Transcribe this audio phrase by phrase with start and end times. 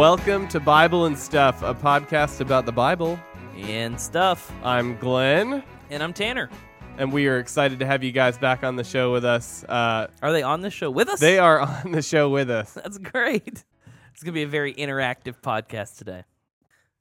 [0.00, 3.20] Welcome to Bible and Stuff, a podcast about the Bible.
[3.58, 4.50] and stuff.
[4.64, 6.48] I'm Glenn, And I'm Tanner.
[6.96, 9.62] and we are excited to have you guys back on the show with us.
[9.64, 11.20] Uh, Are they on the show with us?
[11.20, 12.72] they are on the show with us.
[12.72, 13.62] That's great.
[14.14, 16.24] It's gonna be a very interactive podcast today.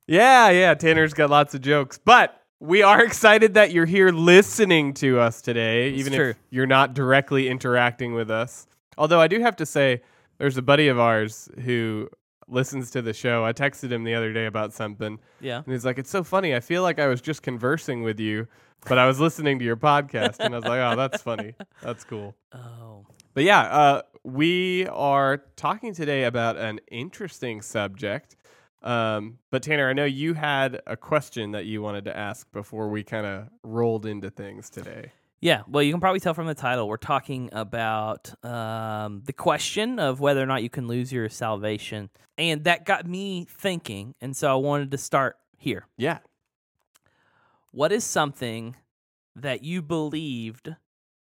[0.06, 4.94] Yeah, yeah, Tanner's got lots of jokes, but we are excited that you're here listening
[4.96, 6.30] to us today, even true.
[6.32, 8.68] if you're not directly interacting with us.
[8.98, 10.02] Although I do have to say,
[10.38, 12.10] there's a buddy of ours who
[12.50, 13.46] listens to the show.
[13.46, 15.58] I texted him the other day about something, Yeah.
[15.64, 16.56] and he's like, "It's so funny.
[16.56, 18.48] I feel like I was just conversing with you,
[18.88, 21.56] but I was listening to your podcast." And I was like, "Oh, that's funny.
[21.82, 23.06] That's cool." Oh.
[23.36, 28.36] But yeah, uh, we are talking today about an interesting subject.
[28.82, 32.90] Um, but Tanner, I know you had a question that you wanted to ask before
[32.90, 35.12] we kind of rolled into things today.
[35.42, 35.62] Yeah.
[35.68, 40.20] Well, you can probably tell from the title we're talking about um, the question of
[40.20, 44.16] whether or not you can lose your salvation, and that got me thinking.
[44.22, 45.88] And so I wanted to start here.
[45.98, 46.20] Yeah.
[47.72, 48.76] What is something
[49.36, 50.76] that you believed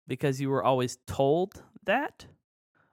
[0.07, 2.27] because you were always told that,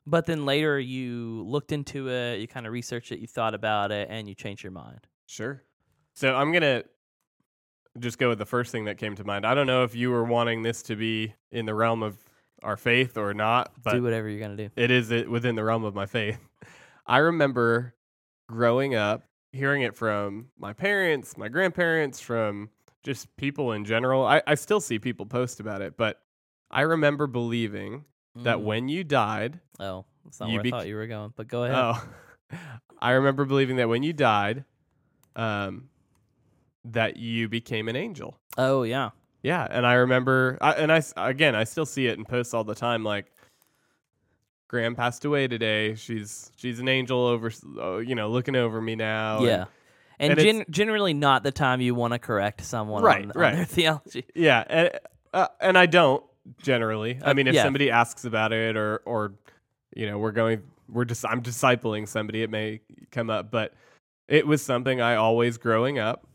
[0.05, 3.91] but then later you looked into it, you kind of researched it, you thought about
[3.91, 5.07] it, and you changed your mind?
[5.25, 5.63] Sure.
[6.13, 6.83] So I'm gonna
[7.99, 9.45] just go with the first thing that came to mind.
[9.45, 12.17] I don't know if you were wanting this to be in the realm of
[12.63, 14.69] our faith or not, but Do whatever you're gonna do.
[14.75, 16.39] it is within the realm of my faith.
[17.05, 17.93] I remember
[18.47, 22.69] growing up hearing it from my parents, my grandparents, from
[23.03, 24.25] just people in general.
[24.25, 26.21] I, I still see people post about it, but
[26.69, 28.05] I remember believing
[28.35, 28.63] that Mm.
[28.63, 31.33] when you died, oh, that's not you where bec- I thought you were going.
[31.35, 31.75] But go ahead.
[31.75, 32.57] oh,
[33.01, 34.65] I remember believing that when you died,
[35.35, 35.89] um,
[36.93, 38.37] that you became an angel.
[38.57, 39.09] Oh yeah,
[39.43, 42.63] Yeah, and I remember, I, and I again, I still see it in posts all
[42.63, 43.03] the time.
[43.03, 43.25] Like,
[44.67, 45.95] Gram passed away today.
[45.95, 49.41] She's she's an angel over, uh, you know, looking over me now.
[49.43, 49.65] yeah.
[50.21, 53.51] And, and gen- generally not the time you want to correct someone Right, on, right.
[53.51, 54.25] on their theology.
[54.35, 54.91] yeah, and
[55.33, 56.23] uh, and I don't
[56.61, 57.19] generally.
[57.23, 57.63] I Uh, mean, if yeah.
[57.63, 59.33] somebody asks about it, or or
[59.95, 62.43] you know, we're going, we're just, I'm discipling somebody.
[62.43, 62.81] It may
[63.11, 63.73] come up, but
[64.27, 66.27] it was something I always growing up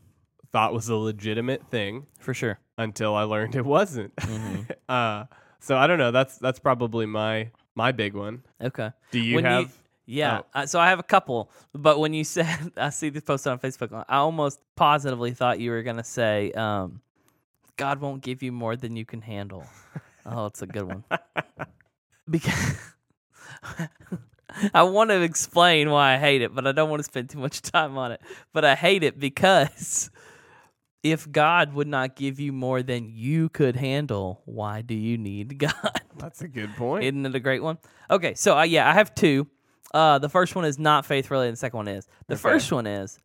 [0.55, 2.57] thought was a legitimate thing For sure.
[2.77, 4.15] until I learned it wasn't.
[4.15, 4.71] Mhm.
[4.89, 5.25] uh,
[5.59, 6.11] so I don't know.
[6.11, 8.41] That's that's probably my my big one.
[8.61, 8.91] Okay.
[9.11, 9.77] Do you When you- have?
[10.05, 10.41] Yeah.
[10.55, 10.59] Oh.
[10.61, 13.59] Uh, so I have a couple, but when you said I see this post on
[13.59, 17.01] Facebook, I almost positively thought you were gonna say, um,
[17.75, 19.65] "God won't give you more than you can handle."
[20.25, 21.03] oh, it's a good one.
[22.29, 22.77] Because
[24.73, 27.39] I want to explain why I hate it, but I don't want to spend too
[27.39, 28.21] much time on it.
[28.53, 30.09] But I hate it because
[31.05, 35.59] if God would not give you more than you could handle, why do you need
[35.59, 36.01] God?
[36.17, 37.03] That's a good point.
[37.03, 37.77] Isn't it a great one?
[38.09, 39.45] Okay, so uh, yeah, I have two.
[39.93, 41.53] Uh, the first one is not faith related.
[41.53, 42.07] The second one is.
[42.27, 42.41] The Okay.
[42.41, 43.19] first one is,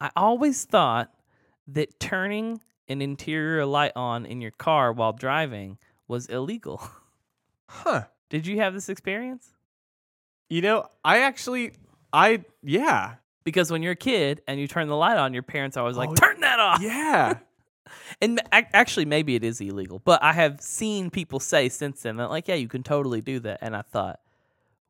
[0.00, 1.12] I always thought
[1.68, 5.76] that turning an interior light on in your car while driving
[6.08, 6.80] was illegal.
[7.68, 8.04] huh?
[8.30, 9.50] Did you have this experience?
[10.48, 11.72] You know, I actually,
[12.10, 13.16] I yeah,
[13.48, 15.96] Because when you're a kid and you turn the light on, your parents are always
[15.96, 17.38] like, Oh, "Turn that off." yeah.
[18.20, 22.28] And actually, maybe it is illegal, but I have seen people say since then that,
[22.28, 23.60] like, yeah, you can totally do that.
[23.62, 24.20] And I thought,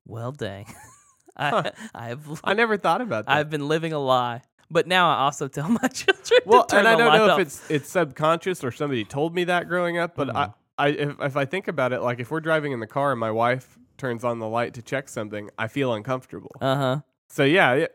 [0.05, 0.67] well, dang,
[1.37, 1.63] I, Huh.
[1.95, 3.33] I have I never thought about that.
[3.37, 4.43] I've been living a lie.
[4.71, 7.89] But now I also tell my children well, and I don't know if it's it's
[7.89, 10.37] subconscious or somebody told me that growing up, but Mm-hmm.
[10.37, 13.13] I, I if, if I think about it, like if we're driving in the car
[13.13, 16.53] and my wife turns on the light to check something, I feel uncomfortable.
[16.61, 17.01] Uh huh.
[17.29, 17.87] So yeah, yeah.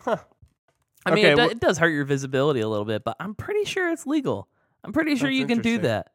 [0.00, 0.16] Huh?
[1.06, 3.16] I mean, Okay, it, do, well- it does hurt your visibility a little bit, but
[3.20, 4.48] I'm pretty sure it's legal.
[4.84, 6.08] I'm pretty sure you can do that.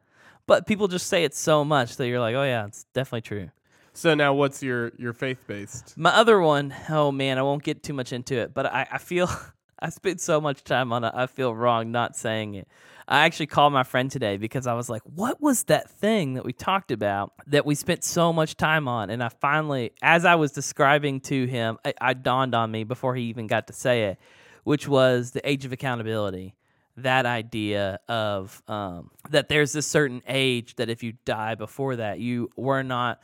[0.48, 3.50] But people just say it so much that you're like, oh yeah, it's definitely true.
[3.94, 5.98] So now, what's your your faith based?
[5.98, 8.98] My other one, oh man, I won't get too much into it, but I, I
[8.98, 9.30] feel
[9.80, 11.14] I spent so much time on it.
[11.16, 12.68] I feel wrong not saying it.
[13.08, 16.46] I actually called my friend today because I was like, what was that thing that
[16.46, 19.10] we talked about that we spent so much time on?
[19.10, 23.16] And I finally, as I was describing to him, I, I dawned on me before
[23.16, 24.20] he even got to say it,
[24.64, 26.56] which was the age of accountability.
[26.98, 32.20] That idea of um, that there's this certain age that if you die before that,
[32.20, 33.22] you were not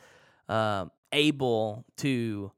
[0.48, 2.52] um, able to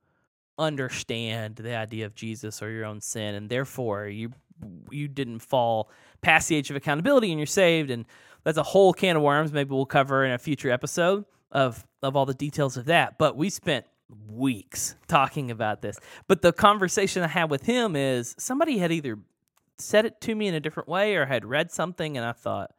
[0.58, 4.32] understand the idea of Jesus or your own sin, and therefore you
[4.90, 5.90] you didn't fall
[6.24, 7.90] past the age of accountability, and you're saved.
[7.90, 8.06] And
[8.42, 9.52] that's a whole can of worms.
[9.52, 13.18] Maybe we'll cover in a future episode of of all the details of that.
[13.18, 13.86] But we spent
[14.28, 15.98] weeks talking about this.
[16.26, 19.18] But the conversation I had with him is somebody had either
[19.78, 22.72] said it to me in a different way or had read something, and I thought,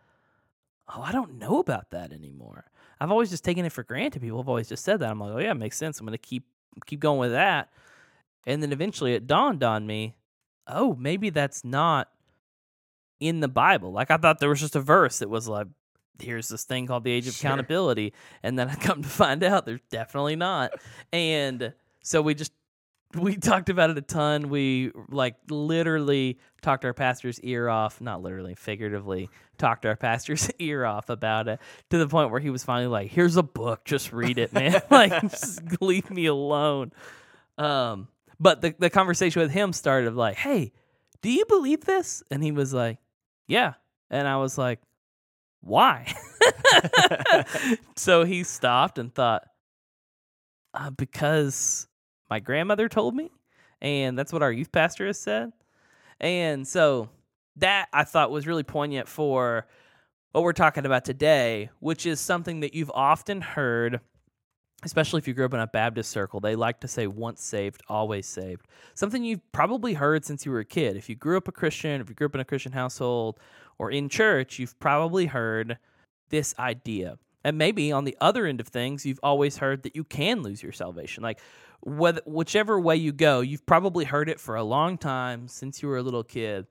[0.93, 2.65] oh, I don't know about that anymore.
[2.99, 4.21] I've always just taken it for granted.
[4.21, 5.09] People have always just said that.
[5.09, 5.99] I'm like, oh yeah, it makes sense.
[5.99, 6.45] I'm gonna keep
[6.85, 7.69] keep going with that.
[8.45, 10.15] And then eventually it dawned on me,
[10.67, 12.09] oh, maybe that's not
[13.19, 13.91] in the Bible.
[13.91, 15.67] Like I thought there was just a verse that was like,
[16.19, 17.49] here's this thing called the age of Sure.
[17.49, 18.13] accountability.
[18.43, 20.71] And then I come to find out there's definitely not.
[21.11, 22.51] And so we just
[23.13, 24.49] we talked about it a ton.
[24.49, 30.85] We like literally talked our pastor's ear off, not literally, figuratively, talked our pastor's ear
[30.85, 31.59] off about it
[31.91, 34.81] to the point where he was finally like, "Here's a book, just read it, man.
[34.89, 36.91] like, just leave me alone."
[37.57, 38.09] Um,
[38.39, 40.73] but the the conversation with him started of like, "Hey,
[41.21, 42.97] do you believe this?" And he was like,
[43.47, 43.73] "Yeah,"
[44.09, 44.79] and I was like,
[45.61, 46.13] "Why?"
[47.95, 49.47] so he stopped and thought,
[50.73, 51.87] uh, "Because."
[52.29, 53.31] my grandmother told me,
[53.81, 55.51] and that's what our youth pastor has said.
[56.19, 57.09] And so
[57.57, 59.67] that I thought was really poignant for
[60.31, 64.01] what we're talking about today, which is something that you've often heard,
[64.85, 66.39] especially if you grew up in a Baptist circle.
[66.39, 68.67] They like to say, once saved, always saved.
[68.93, 70.95] Something you've probably heard since you were a kid.
[70.95, 73.39] If you grew up a Christian, if you grew up in a Christian household
[73.79, 75.77] or in church, you've probably heard
[76.29, 77.17] this idea.
[77.43, 80.63] And maybe on the other end of things, you've always heard that you can lose
[80.63, 81.23] your salvation.
[81.23, 81.39] Like,
[81.81, 85.87] whether, whichever way you go, you've probably heard it for a long time since you
[85.87, 86.65] were a little kid.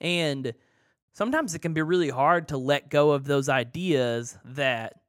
[0.00, 0.54] And
[1.12, 5.00] sometimes it can be really hard to let go of those ideas that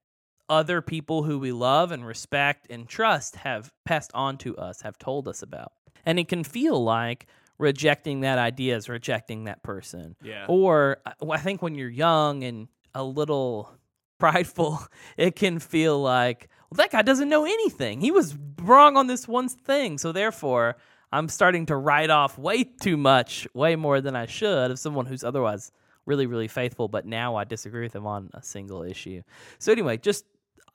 [0.49, 4.97] other people who we love and respect and trust have passed on to us, have
[4.97, 5.73] told us about.
[6.05, 7.27] And it can feel like
[7.57, 10.15] rejecting that idea is rejecting that person.
[10.21, 10.45] Yeah.
[10.47, 13.71] Or uh, I I think when you're young and a little
[14.19, 14.79] prideful,
[15.17, 18.01] it can feel like, well, that guy doesn't know anything.
[18.01, 19.97] He was wrong on this one thing.
[19.97, 20.77] So therefore,
[21.11, 25.05] I'm starting to write off way too much, way more than I should of someone
[25.05, 25.71] who's otherwise
[26.05, 29.21] really, really faithful, but now I disagree with him on a single issue.
[29.59, 30.25] So anyway, just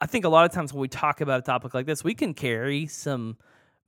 [0.00, 2.14] I think a lot of times when we talk about a topic like this, we
[2.14, 3.36] can carry some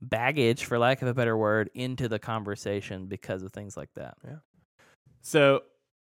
[0.01, 4.15] baggage, for lack of a better word, into the conversation because of things like that.
[4.23, 4.35] Yeah.
[5.21, 5.63] So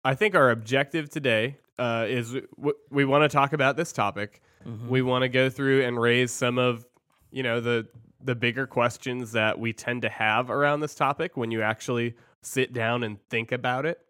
[0.04, 4.40] I think our objective today uh, is w- we want to talk about this topic.
[4.66, 4.88] Mhm.
[4.88, 6.86] We want to go through and raise some of
[7.30, 7.86] you know the
[8.22, 12.72] the bigger questions that we tend to have around this topic when you actually sit
[12.72, 14.00] down and think about it.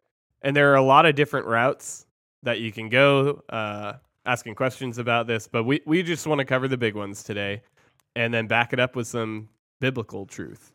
[0.42, 2.06] And there are a lot of different routes
[2.42, 3.94] that you can go uh,
[4.26, 7.62] asking questions about this, but we, we just want to cover the big ones today
[8.16, 9.48] and then back it up with some
[9.80, 10.72] biblical truth.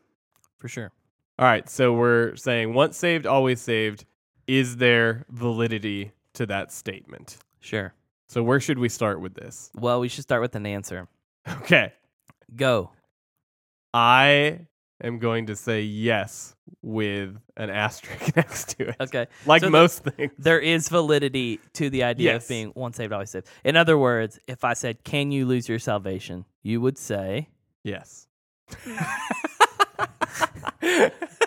[0.57, 0.92] For sure.
[1.38, 4.06] All right, so we're saying once saved, always saved.
[4.48, 7.38] Is there validity to that statement?
[7.62, 7.94] Sure.
[8.28, 9.72] So where should we start with this?
[9.74, 11.07] Well, we should start with an answer.
[11.62, 11.94] Okay,
[12.56, 12.92] Go.
[13.94, 14.62] I
[15.04, 19.27] am going to say yes with an asterisk next to it, Okay.
[19.45, 20.31] like so the- most things.
[20.38, 22.44] There is validity to the idea Yes.
[22.44, 23.48] of being once saved, always saved.
[23.63, 26.45] In other words, if I said, Can you lose your salvation?
[26.63, 27.50] You would say,
[27.83, 28.27] Yes,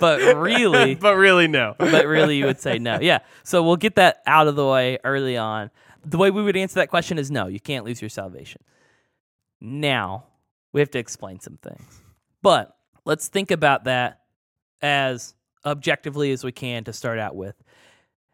[0.00, 1.74] But really- but really, no.
[1.78, 2.98] but really you would say no.
[3.00, 3.20] Yeah.
[3.44, 5.70] So we'll get that out of the way early on.
[6.04, 8.62] The way we would answer that question is no, you can't lose your salvation.
[9.60, 10.24] Now,
[10.72, 12.00] we have to explain some things.
[12.42, 14.21] But let's think about that
[14.82, 15.34] as
[15.64, 17.55] objectively as we can to start out with.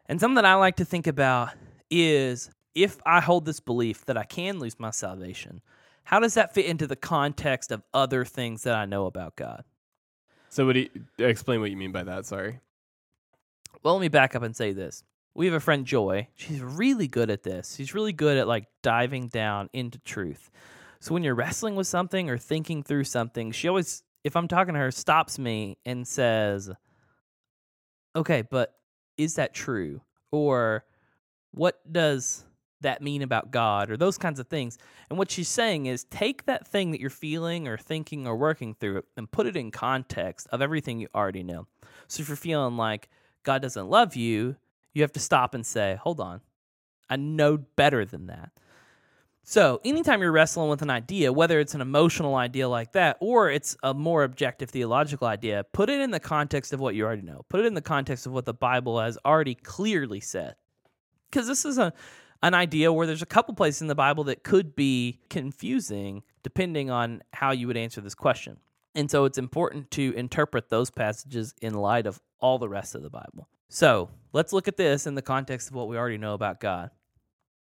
[0.07, 1.51] And something that I like to think about
[1.91, 5.61] is if I hold this belief that I can lose my salvation,
[6.03, 9.63] how does that fit into the context of other things that I know about God?
[10.49, 10.89] So, would you
[11.19, 12.25] explain what you mean by that?
[12.25, 12.59] Sorry.
[13.83, 15.03] Well, let me back up and say this.
[15.35, 16.27] We have a friend Joy.
[16.35, 17.75] She's really good at this.
[17.75, 20.49] She's really good at like diving down into truth.
[20.99, 24.73] So when you're wrestling with something or thinking through something, she always if I'm talking
[24.73, 26.71] to her stops me and says,
[28.15, 28.77] "Okay, but
[29.17, 30.85] is that true?" or
[31.51, 32.45] "What does
[32.81, 34.77] that mean about God?" or those kinds of things.
[35.09, 38.75] And what she's saying is take that thing that you're feeling or thinking or working
[38.75, 41.67] through and put it in context of everything you already know.
[42.07, 43.09] So if you're feeling like
[43.43, 44.57] God doesn't love you,
[44.93, 46.41] you have to stop and say, hold on,
[47.09, 48.51] I know better than that.
[49.49, 53.49] So, anytime you're wrestling with an idea, whether it's an emotional idea like that or
[53.49, 57.23] it's a more objective theological idea, put it in the context of what you already
[57.23, 57.43] know.
[57.49, 60.53] Put it in the context of what the Bible has already clearly said.
[61.31, 61.93] Because this is a
[62.43, 66.91] an idea where there's a couple places in the Bible that could be confusing depending
[66.91, 68.57] on how you would answer this question.
[68.93, 73.01] And so it's important to interpret those passages in light of all the rest of
[73.01, 73.49] the Bible.
[73.67, 76.91] So let's look at this in the context of what we already know about God.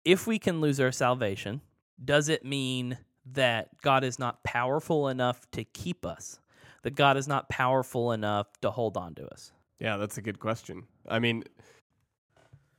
[0.05, 1.63] If we can lose our salvation,
[2.05, 2.99] does it mean
[3.33, 6.39] that God is not powerful enough to keep us?
[6.83, 9.53] That God is not powerful enough to hold on to us?
[9.79, 10.85] Yeah, that's a good question.
[11.09, 11.45] I mean,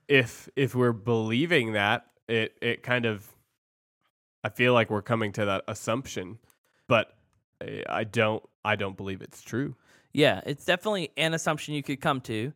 [0.08, 3.28] if if we're believing that, it it kind of
[4.44, 6.40] I feel like we're coming to that assumption,
[6.88, 7.16] but
[7.62, 9.76] I- I don't I don't believe it's true.
[10.14, 12.54] Yeah, it's definitely an assumption you could come to.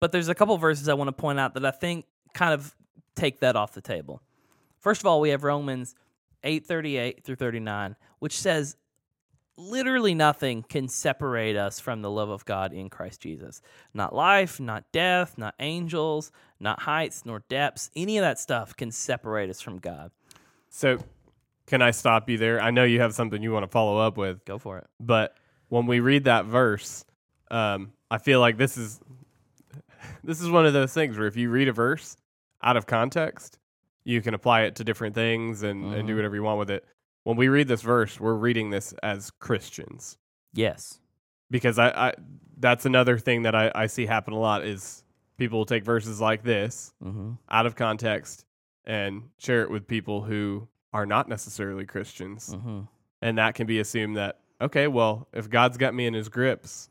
[0.00, 2.74] But there's a couple verses I want to point out that I think kind of
[3.14, 4.20] take that off the table.
[4.86, 5.96] First of all, we have Romans
[6.44, 8.76] 8:38 through 39, which says
[9.56, 13.60] literally nothing can separate us from the love of God in Christ Jesus.
[13.92, 17.90] Not life, not death, not angels, not heights nor depths.
[17.96, 20.12] Any of that stuff can separate us from God.
[20.68, 20.98] So,
[21.66, 22.62] can I stop you there?
[22.62, 24.86] I know you have something you want to follow up with, Go for it.
[25.00, 25.36] but
[25.68, 27.04] when we read that verse,
[27.50, 29.00] um, I feel like this is
[30.22, 32.16] this is one of those things where if you read a verse
[32.62, 33.58] out of context,
[34.06, 36.16] you can apply it to different things and, and do Mhm.
[36.16, 36.84] whatever you want with it.
[37.24, 40.16] When we read this verse, we're reading this as Christians
[40.54, 41.00] Yes.
[41.50, 42.14] because I, I
[42.58, 45.02] that's another thing that I, I see happen a lot is
[45.36, 47.32] people will take verses like this Mm-hmm.
[47.50, 48.44] out of context
[48.84, 52.54] and share it with people who are not necessarily Christians.
[52.54, 52.82] Mm-hmm.
[53.22, 56.88] And that can be assumed that, okay, well, if God's got me in his grips,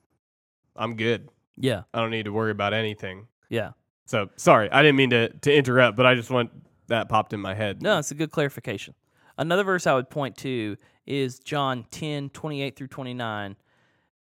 [0.75, 1.29] I'm good.
[1.55, 1.84] Yeah.
[1.93, 3.27] I don't need to worry about anything.
[3.50, 3.72] Yeah.
[4.05, 6.51] So sorry, I didn't mean to, to interrupt, but I just want
[6.88, 7.82] that popped in my head.
[7.82, 8.94] No, it's a good clarification.
[9.38, 13.56] Another verse I would point to is John 10, 28 through 29.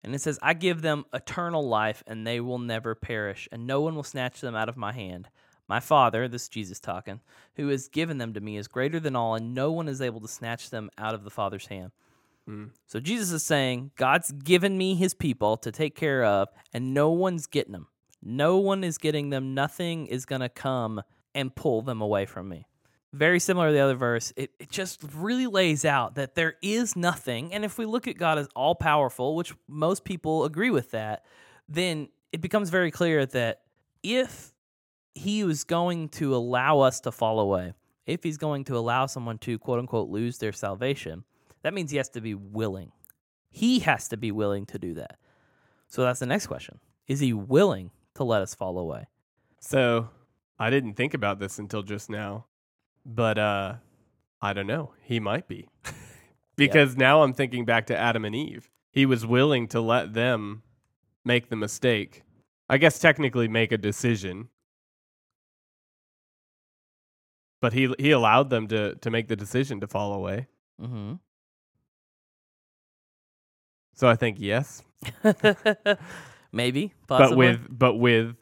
[0.03, 3.81] And it says, I give them eternal life, and they will never perish, and no
[3.81, 5.27] one will snatch them out of my hand.
[5.67, 7.19] My Father, this is Jesus talking,
[7.55, 10.21] who has given them to me is greater than all, and no one is able
[10.21, 11.91] to snatch them out of the Father's hand.
[12.47, 12.69] Mm.
[12.85, 17.09] So Jesus is saying, God's given me his people to take care of, and no
[17.09, 17.87] one's getting them.
[18.23, 19.53] No one is getting them.
[19.53, 21.01] Nothing is going to come
[21.37, 22.67] and pull them away from me.
[23.13, 26.95] Very similar to the other verse, it, it just really lays out that there is
[26.95, 27.53] nothing.
[27.53, 31.23] And if we look at God as all powerful, which most people agree with that,
[31.69, 33.61] then it becomes very clear that
[34.03, 34.51] if
[35.13, 37.73] he was going to allow us to fall away,
[38.07, 41.23] if he's going to allow someone to quote unquote lose their salvation,
[41.61, 42.91] that means he has to be willing.
[43.49, 45.17] He has to be willing to do that.
[45.87, 46.79] So that's the next question.
[47.07, 49.07] Is he willing to let us fall away?
[49.59, 50.09] So
[50.59, 52.45] I didn't think about this until just now,
[53.05, 53.75] but uh,
[54.41, 54.93] I don't know.
[55.03, 55.69] He might be.
[56.55, 58.69] because now I'm thinking back to Adam and Eve.
[58.91, 60.63] He was willing to let them
[61.23, 62.23] make the mistake.
[62.69, 64.49] I guess technically make a decision.
[67.61, 70.47] But he he allowed them to to make the decision to fall away.
[70.81, 71.13] Mm-hmm.
[73.93, 74.83] So I think yes,
[76.51, 77.29] Maybe, possibly.
[77.29, 78.35] but with but with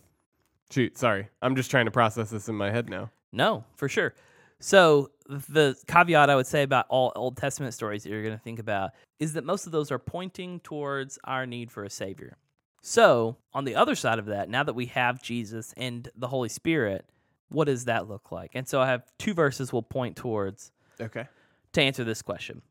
[0.72, 1.28] shoot, sorry.
[1.42, 3.12] I'm just trying to process this in my head now.
[3.32, 4.14] No, for sure.
[4.60, 8.44] So the caveat I would say about all Old Testament stories that you're going to
[8.44, 12.38] think about is that most of those are pointing towards our need for a savior.
[12.82, 16.50] So, on the other side of that, now that we have Jesus and the Holy
[16.50, 17.10] Spirit,
[17.50, 18.52] what does that look like?
[18.54, 21.26] And so I have two verses we'll point towards Okay.
[21.74, 22.62] to answer this question.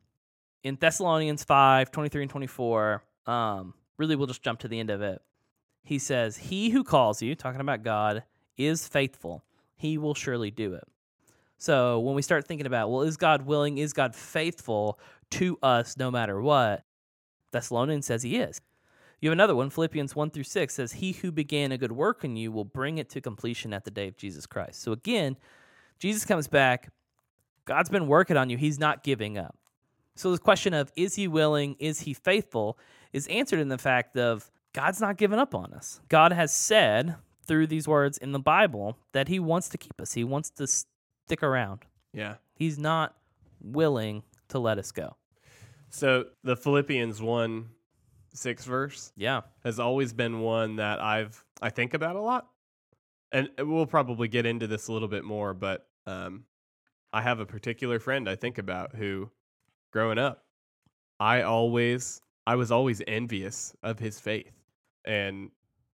[0.63, 5.01] In Thessalonians 5 23 and 24, um, really, we'll just jump to the end of
[5.01, 5.21] it.
[5.85, 8.23] He says, He who calls you, talking about God,
[8.57, 9.43] is faithful.
[9.77, 10.83] He will surely do it.
[11.57, 13.77] So when we start thinking about, well, is God willing?
[13.77, 14.99] Is God faithful
[15.31, 16.83] to us no matter what?
[17.51, 18.59] Thessalonians says he is.
[19.21, 22.23] You have another one, Philippians 1 through 6 says, He who began a good work
[22.23, 24.81] in you will bring it to completion at the day of Jesus Christ.
[24.81, 25.37] So again,
[25.99, 26.91] Jesus comes back.
[27.63, 28.57] God's been working on you.
[28.57, 29.55] He's not giving up.
[30.15, 32.77] So the question of is he willing, is he faithful,
[33.13, 36.01] is answered in the fact of God's not giving up on us.
[36.09, 37.15] God has said
[37.47, 40.11] through these words in the Bible that he wants to keep us.
[40.13, 41.85] He wants to stick around.
[42.11, 42.35] Yeah.
[42.55, 43.15] He's not
[43.61, 45.15] willing to let us go.
[45.89, 47.69] So the Philippians 1
[48.33, 49.41] 6 verse Yeah.
[49.63, 52.47] has always been one that I've I think about a lot.
[53.31, 56.43] And we'll probably get into this a little bit more, but um
[57.13, 59.31] I have a particular friend I think about who
[59.93, 60.43] growing up
[61.17, 64.51] I always I was always envious of his faith
[65.05, 65.51] and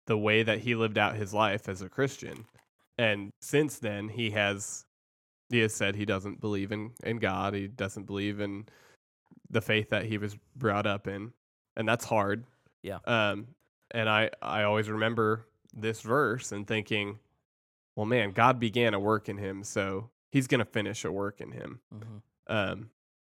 [0.07, 2.45] the way that he lived out his life as a Christian.
[2.97, 4.85] And since then he has
[5.49, 8.65] he has said he doesn't believe in in God, he doesn't believe in
[9.49, 11.33] the faith that he was brought up in.
[11.75, 12.45] And that's hard.
[12.83, 12.99] Yeah.
[13.05, 13.47] Um
[13.91, 17.19] and I I always remember this verse and thinking,
[17.95, 21.41] well man, God began a work in him, so he's going to finish a work
[21.41, 21.79] in him.
[21.93, 22.17] Mm-hmm.
[22.47, 22.89] Um,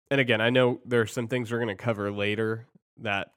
[0.09, 3.31] and again, I know there are some things we're going to cover later that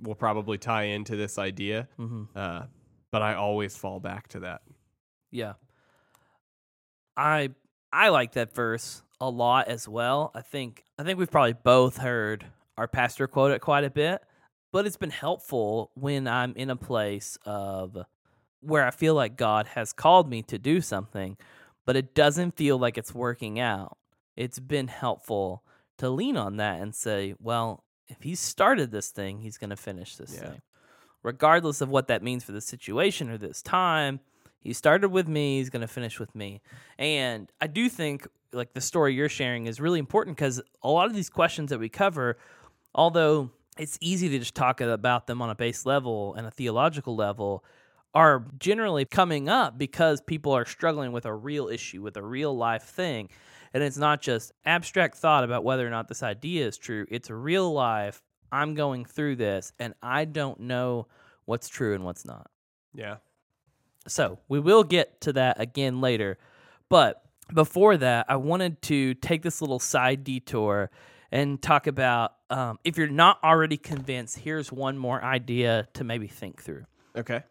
[0.00, 2.24] will probably tie into this idea, Mm-hmm.
[2.36, 2.62] uh,
[3.10, 4.62] but I always fall back to that.
[5.30, 5.54] Yeah.
[7.16, 7.50] I
[7.92, 10.30] I like that verse a lot as well.
[10.34, 12.46] I think I think we've probably both heard
[12.76, 14.20] our pastor quote it quite a bit,
[14.72, 17.96] but it's been helpful when I'm in a place of
[18.60, 21.36] where I feel like God has called me to do something,
[21.86, 23.96] but it doesn't feel like it's working out.
[24.36, 25.62] It's been helpful
[25.98, 29.76] to lean on that and say, well, if he started this thing, he's going to
[29.76, 30.50] finish this Yeah.
[30.50, 30.62] thing.
[31.22, 34.20] regardless of what that means for the situation or this time.
[34.60, 36.60] He started with me, he's going to finish with me.
[36.98, 41.06] And I do think like the story you're sharing is really important because a lot
[41.06, 42.36] of these questions that we cover,
[42.94, 47.16] although it's easy to just talk about them on a base level and a theological
[47.16, 47.64] level,
[48.14, 52.56] are generally coming up because people are struggling with a real issue, with a real
[52.56, 53.28] life thing.
[53.72, 57.28] And it's not just abstract thought about whether or not this idea is true, it's
[57.28, 58.22] real life.
[58.52, 61.08] I'm going through this and I don't know
[61.44, 62.48] what's true and what's not.
[62.94, 63.16] Yeah.
[64.06, 66.38] So we will get to that again later.
[66.88, 67.20] But
[67.52, 70.90] before that, I wanted to take this little side detour
[71.32, 76.28] and talk about um, if you're not already convinced, here's one more idea to maybe
[76.28, 76.84] think through.
[77.16, 77.42] Okay.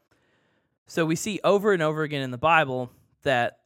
[0.87, 2.91] So we see over and over again in the Bible
[3.23, 3.59] that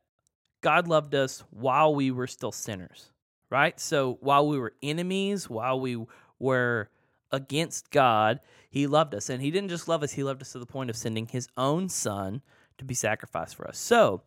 [0.62, 3.12] God loved us while we were still sinners,
[3.50, 3.80] right?
[3.80, 6.06] So while we were enemies, while we
[6.40, 6.90] were
[7.32, 9.30] against God, He loved us.
[9.30, 11.48] And He didn't just love us, He loved us to the point of sending His
[11.58, 12.42] own Son
[12.78, 13.78] to be sacrificed for us.
[13.78, 14.22] So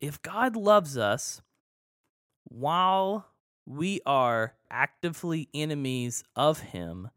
[0.00, 1.42] if God loves us
[2.44, 3.26] while
[3.64, 7.10] we are actively enemies of Him,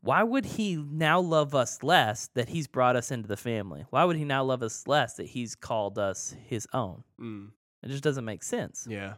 [0.00, 3.84] why would he now love us less that he's brought us into the family?
[3.90, 7.02] Why would he now love us less that he's called us his own?
[7.20, 7.50] Mm.
[7.82, 8.86] It just doesn't make sense.
[8.88, 9.14] Yeah.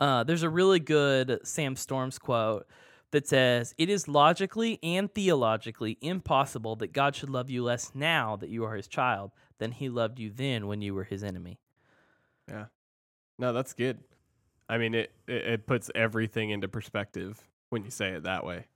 [0.00, 2.66] Uh, there's a really good Sam Storms quote
[3.12, 8.34] that says, It is logically and theologically impossible that God should love you less now
[8.36, 11.60] that you are his child than he loved you then when you were his enemy.
[12.48, 12.66] Yeah.
[13.38, 14.00] No, that's good.
[14.68, 18.66] I mean, it, it, it puts everything into perspective when you say it that way.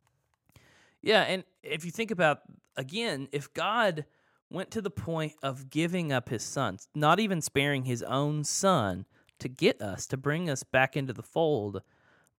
[1.06, 2.40] Yeah, and if you think about
[2.76, 4.06] again, if God
[4.50, 9.06] went to the point of giving up his son, not even sparing his own son
[9.38, 11.80] to get us, to bring us back into the fold,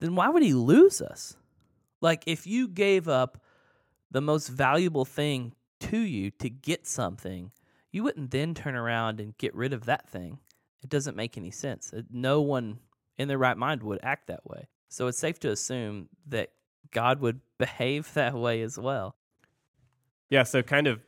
[0.00, 1.36] then why would he lose us?
[2.00, 3.40] Like if you gave up
[4.10, 5.52] the most valuable thing
[5.82, 7.52] to you to get something,
[7.92, 10.40] you wouldn't then turn around and get rid of that thing.
[10.82, 11.94] It doesn't make any sense.
[12.10, 12.80] No one
[13.16, 14.66] in their right mind would act that way.
[14.88, 16.50] So it's safe to assume that
[16.92, 19.16] God would behave that way as well.
[20.30, 21.04] Yeah, so kind of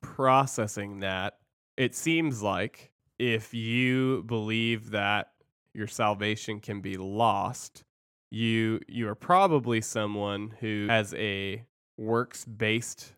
[0.00, 1.38] processing that,
[1.76, 5.32] it seems like if you believe that
[5.74, 7.84] your salvation can be lost,
[8.30, 11.64] you you are probably someone who has a
[11.96, 13.12] works-based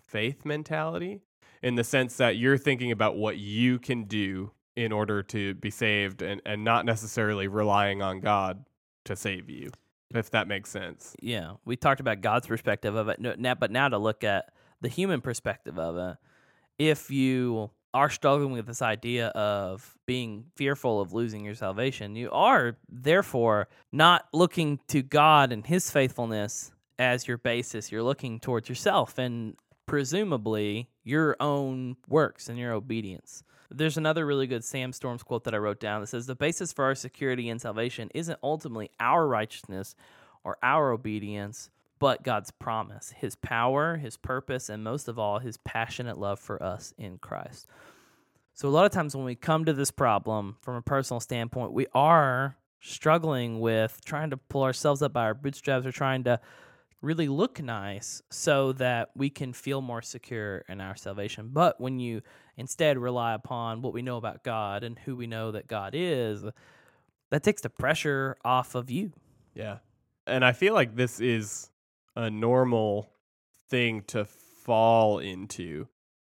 [0.00, 1.20] faith mentality
[1.62, 5.70] in the sense that you're thinking about what you can do in order to be
[5.70, 8.64] saved and, and not necessarily relying on God
[9.04, 9.70] to save you
[10.14, 11.14] if that makes sense.
[11.20, 14.88] Yeah, we talked about God's perspective of it, now, but now to look at the
[14.88, 16.16] human perspective of it,
[16.78, 22.30] if you are struggling with this idea of being fearful of losing your salvation, you
[22.30, 27.90] are therefore not looking to God and His faithfulness as your basis.
[27.90, 33.42] You're looking towards yourself and presumably your own works and your obedience.
[33.70, 36.72] There's another really good Sam Storms quote that I wrote down that says the basis
[36.72, 39.94] for our security and salvation isn't ultimately our righteousness
[40.42, 45.58] or our obedience, but God's promise, his power, his purpose, and most of all, his
[45.58, 47.66] passionate love for us in Christ.
[48.54, 51.72] So, a lot of times when we come to this problem from a personal standpoint,
[51.72, 56.40] we are struggling with trying to pull ourselves up by our bootstraps or trying to
[57.00, 61.50] really look nice so that we can feel more secure in our salvation.
[61.52, 62.22] But when you
[62.58, 66.44] instead rely upon what we know about God and who we know that God is,
[67.30, 69.12] that takes the pressure off of you.
[69.54, 69.78] Yeah.
[70.26, 71.70] And I feel like this is
[72.16, 73.08] a normal
[73.70, 75.86] thing to fall into.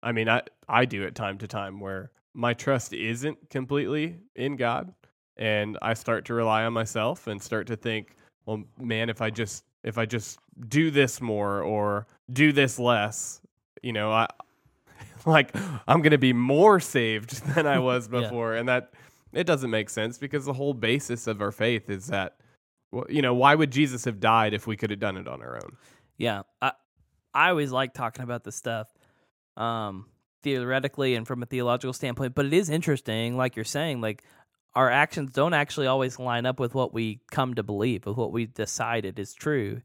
[0.02, 4.56] I mean, I I do it time to time where my trust isn't completely in
[4.56, 4.92] God
[5.36, 9.30] and I start to rely on myself and start to think, well, man, if I
[9.30, 13.40] just if I just do this more or do this less,
[13.82, 14.26] you know, I
[15.26, 15.54] like
[15.86, 18.60] I'm going to be more saved than I was before yeah.
[18.60, 18.92] and that
[19.32, 22.36] it doesn't make sense because the whole basis of our faith is that
[22.92, 25.42] well, you know, why would Jesus have died if we could have done it on
[25.42, 25.76] our own?
[26.16, 26.42] Yeah.
[26.62, 26.72] I
[27.32, 28.88] I always like talking about this stuff
[29.56, 30.06] um
[30.42, 34.22] theoretically and from a theological standpoint, but it is interesting like you're saying like
[34.74, 38.32] our actions don't actually always line up with what we come to believe, with what
[38.32, 39.80] we decided is true.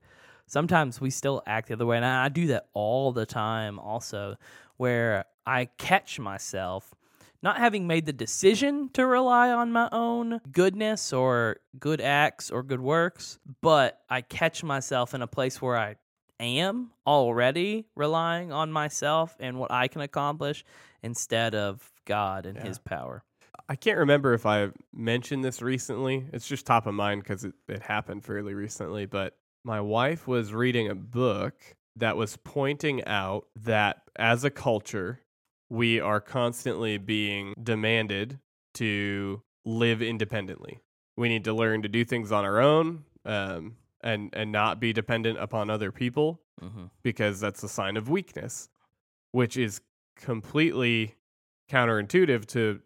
[0.48, 1.98] Sometimes we still act the other way.
[1.98, 4.36] And I do that all the time also,
[4.80, 6.96] where I catch myself
[7.42, 12.64] not having made the decision to rely on my own goodness or good acts or
[12.64, 15.96] good works, but I catch myself in a place where I
[16.40, 20.66] am already relying on myself and what I can accomplish
[21.02, 22.66] instead of God and yeah.
[22.66, 23.24] His power.
[23.68, 26.26] I can't remember if I mentioned this recently.
[26.34, 29.06] It's just top of mind because it, it happened fairly recently.
[29.06, 31.56] But my wife was reading a book
[32.00, 35.22] that was pointing out that as a culture,
[35.70, 38.40] we are constantly being demanded
[38.76, 40.80] to live independently.
[41.16, 44.94] We need to learn to do things on our own um, and and not be
[44.94, 46.88] dependent upon other people Mm-hmm.
[47.04, 48.68] because that's a sign of weakness,
[49.32, 49.80] which is
[50.18, 51.16] completely
[51.72, 52.82] counterintuitive to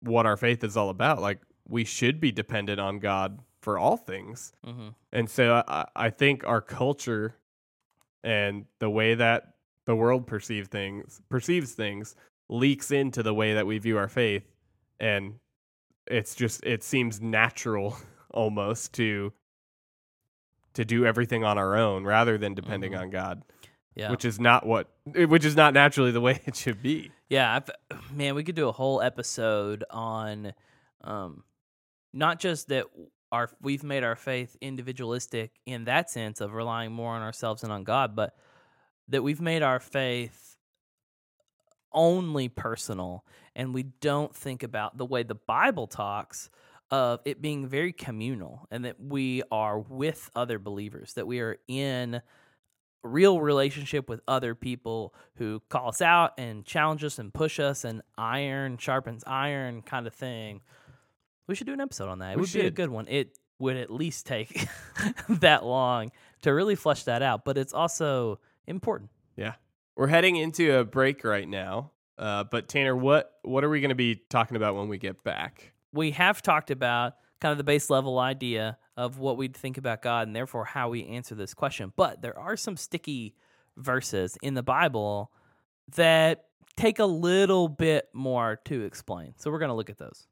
[0.00, 1.20] what our faith is all about.
[1.20, 4.52] Like we should be dependent on God for all things.
[4.66, 4.88] Mm-hmm.
[5.12, 7.36] And so I, I think our culture
[8.24, 9.54] and the way that
[9.86, 12.14] the world perceive things perceives things
[12.48, 14.44] leaks into the way that we view our faith
[15.00, 15.34] and
[16.06, 17.96] it's just it seems natural
[18.30, 19.32] almost to
[20.74, 23.00] to do everything on our own rather than depending Mhm.
[23.00, 23.42] on God
[23.94, 24.10] Yeah.
[24.10, 27.70] which is not what which is not naturally the way it should be Yeah, I've,
[28.12, 30.52] man, we could do a whole episode on,
[31.02, 31.44] um,
[32.12, 32.86] not just that
[33.32, 37.72] our we've made our faith individualistic in that sense of relying more on ourselves and
[37.72, 38.36] on God, but
[39.08, 40.56] that we've made our faith
[41.92, 43.24] only personal,
[43.56, 46.48] and we don't think about the way the Bible talks
[46.90, 51.56] of it being very communal, and that we are with other believers, that we are
[51.66, 52.20] in
[53.02, 57.84] real relationship with other people who call us out and challenge us and push us
[57.84, 60.60] and iron sharpens iron kind of thing.
[61.46, 62.32] We should do an episode on that.
[62.32, 63.06] It We would be a good one.
[63.08, 64.68] It would at least take
[65.28, 69.10] that long to really flesh that out, but it's also important.
[69.36, 69.54] Yeah.
[69.96, 73.88] We're heading into a break right now uh, but Tanner what what are we going
[73.88, 77.64] to be talking about when we get back We have talked about kind of the
[77.64, 81.54] base level idea of what we'd think about God and therefore how we answer this
[81.54, 81.92] question.
[81.96, 83.34] But there are some sticky
[83.76, 85.32] verses in the Bible
[85.96, 86.44] that
[86.76, 89.34] take a little bit more to explain.
[89.38, 90.28] So we're going to look at those.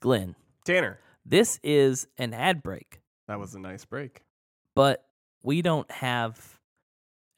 [0.00, 4.22] Glenn, Tanner this is an ad break, that was a nice break
[4.76, 5.06] but
[5.42, 6.60] we don't have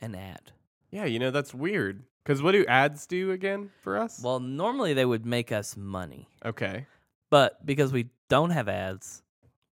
[0.01, 0.53] an ad.
[0.91, 2.03] Yeah, you know, that's weird.
[2.25, 4.21] Because what do ads do again for us?
[4.23, 6.87] Well, normally they would make us money, okay.
[7.31, 9.23] but because we don't have ads,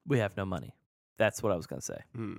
[0.07, 0.73] we have no money.
[1.17, 1.99] That's what I was going to say.
[2.15, 2.37] Hmm.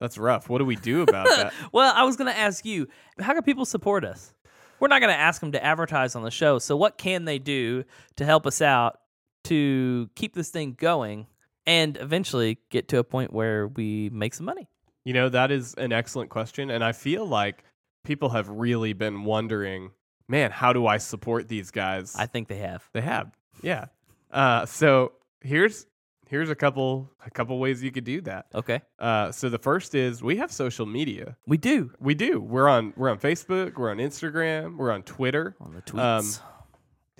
[0.00, 0.48] That's rough.
[0.48, 1.52] What do we do about that?
[1.72, 2.86] well, I was going to ask you,
[3.18, 4.32] how can people support us?
[4.78, 6.58] We're not going to ask them to advertise on the show.
[6.58, 7.84] So, what can they do
[8.16, 8.98] to help us out
[9.44, 11.26] to keep this thing going
[11.66, 14.68] and eventually get to a point where we make some money?
[15.04, 16.70] You know, that is an excellent question.
[16.70, 17.64] And I feel like
[18.04, 19.90] people have really been wondering,
[20.28, 22.14] man, how do I support these guys?
[22.16, 22.88] I think they have.
[22.92, 23.30] they have.
[23.62, 23.86] Yeah.
[24.30, 25.86] Uh, so here's
[26.28, 28.46] here's a couple a couple ways you could do that.
[28.54, 28.80] Okay.
[28.98, 31.36] Uh, so the first is we have social media.
[31.46, 32.40] We do We do.
[32.40, 35.54] We're on we're on Facebook, we're on Instagram, we're on Twitter.
[35.60, 36.00] on the tweets.
[36.00, 36.53] Um,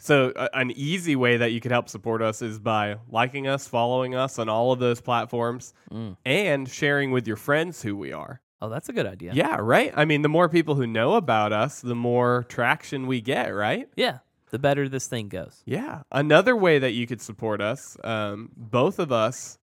[0.04, 3.66] So a, an easy way that you could help support us is by liking us,
[3.66, 6.18] following us on all of those platforms, Mm.
[6.26, 8.42] and sharing with your friends who we are.
[8.60, 9.32] Oh, that's a good idea.
[9.34, 9.56] Yeah.
[9.60, 9.94] right.
[9.96, 13.48] I mean, the more people who know about us, the more traction we get.
[13.54, 13.88] Right.
[13.96, 14.18] Yeah.
[14.50, 15.62] The better this thing goes.
[15.64, 16.02] Yeah.
[16.12, 19.58] Another way that you could support us, um, both of us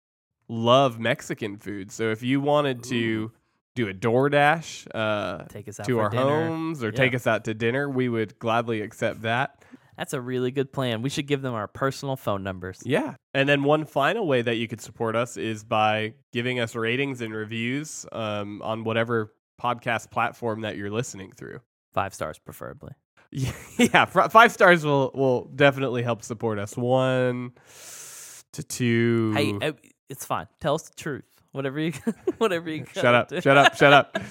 [0.48, 1.90] love Mexican food.
[1.90, 3.32] So if you wanted to
[3.74, 6.22] do a DoorDash uh, Take us out to our dinner.
[6.48, 6.92] homes or Yeah.
[6.92, 9.62] take us out to dinner, we would gladly accept that.
[9.96, 11.02] That's a really good plan.
[11.02, 12.82] We should give them our personal phone numbers.
[12.84, 13.14] Yeah.
[13.34, 17.20] And then one final way that you could support us is by giving us ratings
[17.20, 21.60] and reviews um, on whatever podcast platform that you're listening through.
[21.94, 22.92] Five stars, preferably.
[23.30, 26.76] yeah, five stars will will definitely help support us.
[26.76, 27.52] One
[28.52, 29.32] to two.
[29.34, 29.72] Hey, uh,
[30.08, 30.46] it's fine.
[30.60, 31.24] Tell us the truth.
[31.52, 31.92] Whatever you,
[32.38, 32.84] whatever you.
[32.92, 33.32] shut up!
[33.42, 33.76] Shut up!
[33.76, 34.18] Shut up!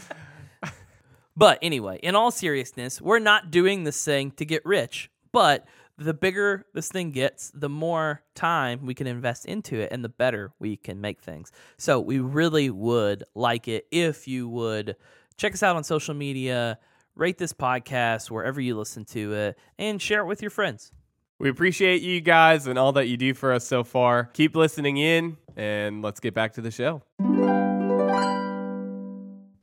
[1.38, 5.10] But anyway, in all seriousness, we're not doing this thing to get rich.
[5.36, 5.66] But
[5.98, 10.08] the bigger this thing gets, the more time we can invest into it and the
[10.08, 11.52] better we can make things.
[11.78, 14.96] So we really would like it if you would
[15.36, 16.80] check us out on social media,
[17.16, 20.94] rate this podcast wherever you listen to it, and share it with your friends.
[21.38, 24.30] We appreciate you guys and all that you do for us so far.
[24.32, 27.04] Keep listening in, and let's get back to the show.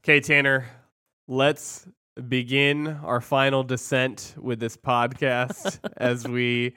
[0.05, 0.67] Okay, Tanner,
[1.27, 1.89] let's
[2.29, 6.77] begin our final descent with this podcast as we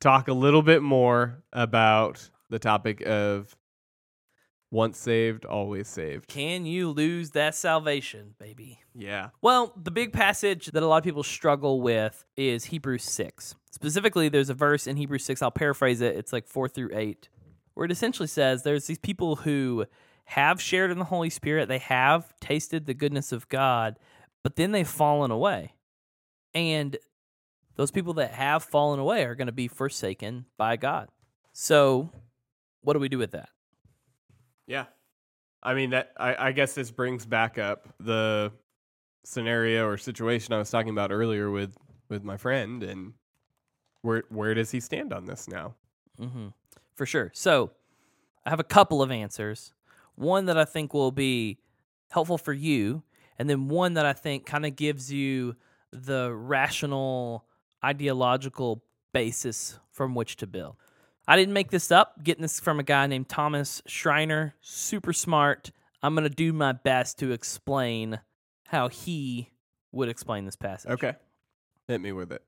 [0.00, 3.56] talk a little bit more about the topic of
[4.70, 6.28] once saved, always saved.
[6.28, 8.80] Can you lose that salvation, baby?
[8.94, 9.28] Yeah.
[9.42, 13.54] Well, the big passage that a lot of people struggle with is Hebrews 6.
[13.70, 17.28] Specifically, there's a verse in Hebrews 6, I'll paraphrase it, it's like 4 through 8,
[17.74, 19.86] where it essentially says there's these people who
[20.24, 23.98] have shared in the Holy Spirit, they have tasted the goodness of God,
[24.42, 25.74] but then they've fallen away.
[26.54, 26.96] And
[27.76, 31.08] those people that have fallen away are going to be forsaken by God.
[31.52, 32.10] So,
[32.82, 33.48] what do we do with that?
[34.66, 34.86] Yeah.
[35.62, 38.52] I mean that I, I guess this brings back up the
[39.24, 41.76] scenario or situation I was talking about earlier with
[42.08, 43.12] with my friend and
[44.02, 45.74] where where does he stand on this now?
[46.20, 46.48] Mm-hmm.
[46.94, 47.30] For sure.
[47.34, 47.70] So
[48.44, 49.72] I have a couple of answers.
[50.16, 51.58] One that I think will be
[52.10, 53.02] helpful for you,
[53.38, 55.56] and then one that I think kind of gives you
[55.92, 57.44] the rational
[57.84, 60.76] ideological basis from which to build.
[61.26, 65.70] I didn't make this up, getting this from a guy named Thomas Schreiner, super smart.
[66.02, 68.20] I'm going to do my best to explain
[68.66, 69.50] how he
[69.92, 70.90] would explain this passage.
[70.90, 71.14] Okay.
[71.86, 72.42] Hit me with it.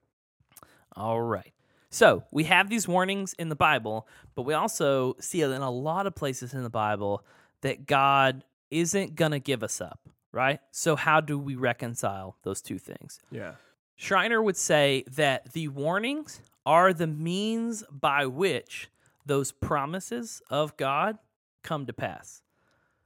[0.96, 1.52] All right.
[1.90, 6.06] So we have these warnings in the Bible, but we also see in a lot
[6.08, 7.24] of places in the Bible
[7.60, 10.00] that God isn't going to give us up,
[10.34, 10.60] right?
[10.70, 13.18] So, how do we reconcile those two things?
[13.30, 13.54] Yeah.
[13.96, 18.88] Schreiner would say that the warnings are the means by which
[19.24, 21.18] those promises of God
[21.62, 22.42] come to pass.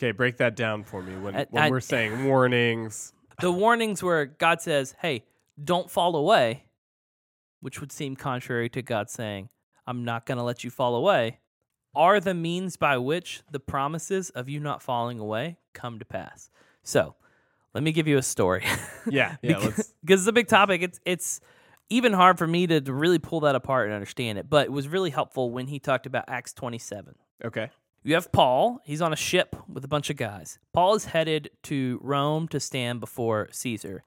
[0.01, 1.17] Okay, break that down for me.
[1.17, 5.25] When, I- when I- we're saying warnings, The warnings where God says, hey,
[5.63, 6.65] don't fall away,
[7.61, 9.49] which would seem contrary to God saying,
[9.87, 11.39] I'm not going to let you fall away,
[11.95, 16.51] are the means by which the promises of you not falling away come to pass.
[16.89, 17.15] So,
[17.75, 18.65] let me give you a story.
[19.11, 20.81] yeah, yeah, because, because it's a big topic.
[20.81, 21.39] It's it's
[21.91, 24.49] even hard for me to, to really pull that apart and understand it.
[24.49, 27.15] But it was really helpful when he talked about Acts 27.
[27.45, 27.69] Okay.
[28.05, 28.81] You have Paul.
[28.85, 30.59] He's on a ship with a bunch of guys.
[30.73, 34.05] Paul is headed to Rome to stand before Caesar.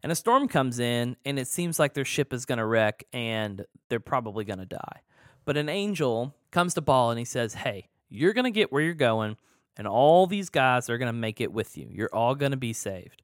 [0.00, 3.02] And a storm comes in, and it seems like their ship is going to wreck
[3.12, 5.02] and they're probably going to die.
[5.44, 8.82] But an angel comes to Paul and he says, Hey, you're going to get where
[8.82, 9.36] you're going,
[9.76, 11.88] and all these guys are going to make it with you.
[11.90, 13.22] You're all going to be saved.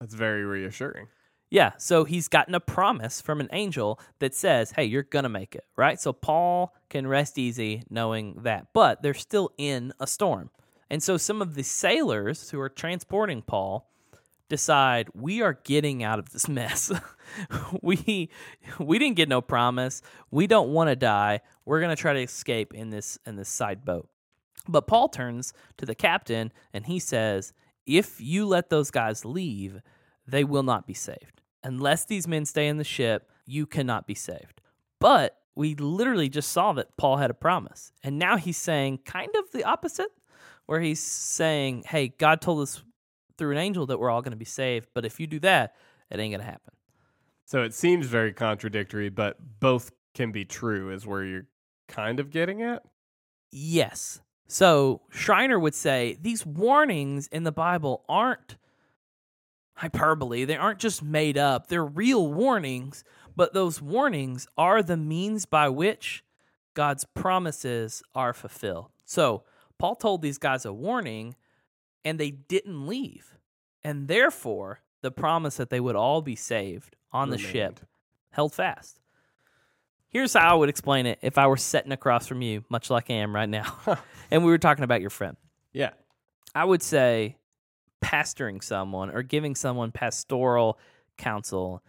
[0.00, 1.08] That's very reassuring.
[1.48, 5.28] Yeah, so he's gotten a promise from an angel that says, "Hey, you're going to
[5.28, 6.00] make it." Right?
[6.00, 8.68] So Paul can rest easy knowing that.
[8.72, 10.50] But they're still in a storm.
[10.90, 13.88] And so some of the sailors who are transporting Paul
[14.48, 16.92] decide we are getting out of this mess.
[17.82, 18.28] we
[18.78, 20.02] we didn't get no promise.
[20.30, 21.40] We don't want to die.
[21.64, 24.08] We're going to try to escape in this in this side boat.
[24.68, 27.52] But Paul turns to the captain and he says,
[27.86, 29.80] "If you let those guys leave,
[30.26, 31.40] they will not be saved.
[31.62, 34.60] Unless these men stay in the ship, you cannot be saved."
[35.00, 37.92] But we literally just saw that Paul had a promise.
[38.02, 40.10] And now he's saying kind of the opposite,
[40.66, 42.82] where he's saying, "Hey, God told us
[43.38, 45.76] through an angel that we're all going to be saved, but if you do that,
[46.10, 46.74] it ain't going to happen."
[47.44, 51.46] So it seems very contradictory, but both can be true, is where you're
[51.86, 52.82] kind of getting at.
[53.52, 54.20] Yes.
[54.46, 58.56] So Schreiner would say these warnings in the Bible aren't
[59.74, 60.44] hyperbole.
[60.44, 61.66] They aren't just made up.
[61.66, 63.04] They're real warnings,
[63.34, 66.24] but those warnings are the means by which
[66.74, 68.90] God's promises are fulfilled.
[69.04, 69.44] So
[69.78, 71.36] Paul told these guys a warning
[72.04, 73.36] and they didn't leave.
[73.82, 77.80] And therefore, the promise that they would all be saved on the ship
[78.30, 79.00] held fast.
[80.16, 83.10] Here's how I would explain it if I were sitting across from you, much like
[83.10, 83.76] I am right now,
[84.30, 85.36] and we were talking about your friend.
[85.74, 85.90] Yeah.
[86.54, 87.36] I would say
[88.02, 90.78] pastoring someone or giving someone pastoral
[91.18, 91.82] counsel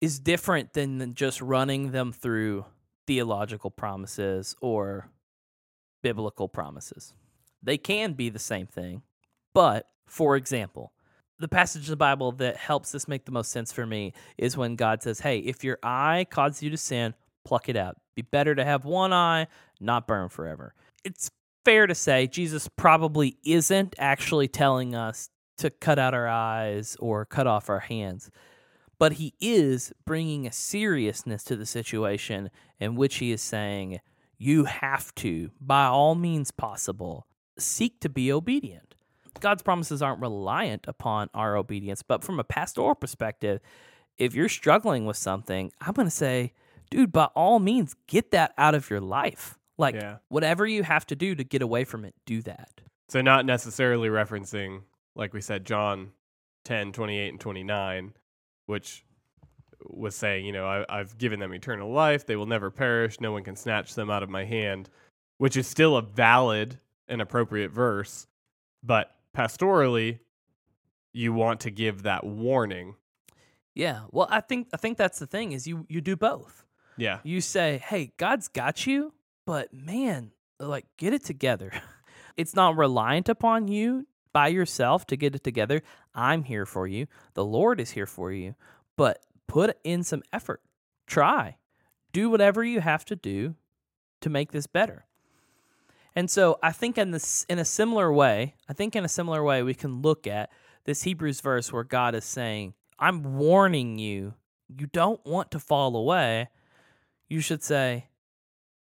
[0.00, 2.64] is different than than just running them through
[3.08, 5.10] theological promises or
[6.04, 7.12] biblical promises.
[7.60, 9.02] They can be the same thing,
[9.52, 10.92] but for example,
[11.38, 14.56] the passage of the Bible that helps this make the most sense for me is
[14.56, 17.96] when God says, Hey, if your eye causes you to sin, pluck it out.
[18.14, 19.46] Be better to have one eye,
[19.80, 20.74] not burn forever.
[21.04, 21.30] It's
[21.64, 27.24] fair to say Jesus probably isn't actually telling us to cut out our eyes or
[27.24, 28.30] cut off our hands,
[28.98, 34.00] but he is bringing a seriousness to the situation in which he is saying,
[34.38, 37.26] You have to, by all means possible,
[37.58, 38.85] seek to be obedient.
[39.40, 43.60] God's promises aren't reliant upon our obedience, but from a pastoral perspective,
[44.18, 46.52] if you're struggling with something, I'm going to say,
[46.90, 49.58] dude, by all means, get that out of your life.
[49.78, 50.18] Like, Yeah.
[50.28, 52.80] whatever you have to do to get away from it, do that.
[53.08, 54.82] So not necessarily referencing,
[55.14, 56.12] like we said, John
[56.64, 58.14] 10, 28, and 29,
[58.66, 59.04] which
[59.84, 62.26] was saying, you know, I, I've given them eternal life.
[62.26, 63.20] They will never perish.
[63.20, 64.88] No one can snatch them out of my hand,
[65.38, 68.26] which is still a valid and appropriate verse.
[68.82, 70.20] But pastorally,
[71.12, 72.94] you want to give that warning.
[73.74, 74.02] Yeah.
[74.10, 76.64] Well, I think I think that's the thing is you you do both.
[76.96, 77.18] Yeah.
[77.24, 79.12] You say, "Hey, God's got you,
[79.44, 81.72] but man, like get it together."
[82.36, 85.80] It's not reliant upon you by yourself to get it together.
[86.14, 87.06] I'm here for you.
[87.32, 88.54] The Lord is here for you.
[88.94, 90.60] But put in some effort.
[91.06, 91.56] Try.
[92.12, 93.54] Do whatever you have to do
[94.20, 95.06] to make this better.
[96.16, 99.44] And so I think in this in a similar way, I think in a similar
[99.44, 100.50] way we can look at
[100.86, 104.34] this Hebrews verse where God is saying, "I'm warning you.
[104.66, 106.48] You don't want to fall away."
[107.28, 108.06] You should say,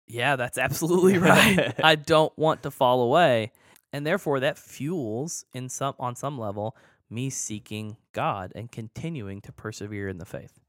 [0.06, 1.74] "Yeah, that's absolutely right.
[1.82, 3.52] I don't want to fall away."
[3.94, 6.76] And therefore that fuels in some on some level
[7.08, 10.60] me seeking God and continuing to persevere in the faith.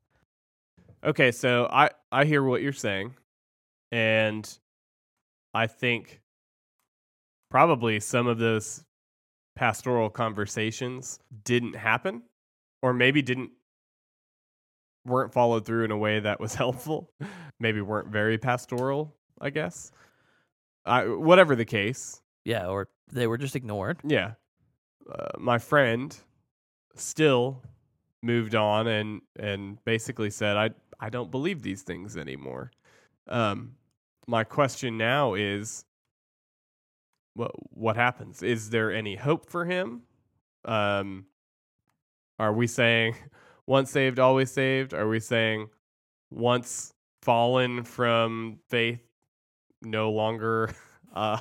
[1.04, 3.16] Okay, so I I hear what you're saying,
[3.92, 4.48] and
[5.54, 6.22] I think
[7.50, 8.84] probably some of those
[9.56, 12.24] pastoral conversations didn't happen,
[12.82, 13.52] or maybe didn't
[15.06, 17.10] weren't followed through in a way that was helpful.
[17.60, 19.16] maybe weren't very pastoral.
[19.40, 19.92] I guess.
[20.86, 24.00] I, whatever the case, Yeah, or they were just ignored.
[24.04, 24.34] yeah.
[25.12, 26.18] Uh, my friend
[26.96, 27.62] still
[28.24, 32.72] moved on and and basically said I I don't believe these things anymore.
[33.28, 33.76] Um
[34.28, 35.86] my question now is
[37.38, 38.44] what what happens?
[38.44, 40.04] Is there any hope for him?
[40.66, 41.26] Um
[42.40, 43.16] are we saying
[43.68, 44.94] once saved always saved?
[44.94, 45.70] Are we saying
[46.30, 49.02] once fallen from faith
[49.82, 50.74] no longer
[51.16, 51.40] uh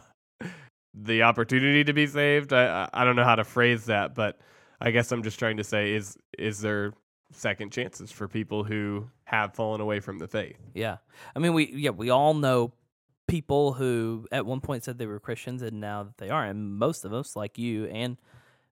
[0.97, 2.53] the opportunity to be saved.
[2.53, 4.41] I I don't know how to phrase that, but
[4.81, 6.93] I guess I'm just trying to say is is there
[7.33, 10.57] second chances for people who have fallen away from the faith?
[10.75, 10.99] Yeah.
[11.35, 12.73] I mean, we yeah, we all know
[13.27, 16.77] people who at one point said they were Christians and now that they are, and
[16.77, 18.17] most of us, like you and